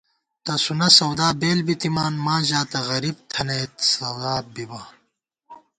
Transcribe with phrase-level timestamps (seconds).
[0.45, 4.81] تسُونہ سَودا بېل بِتِمان ماں ژاتہ غریب تھنَئیت ثواب بِبہ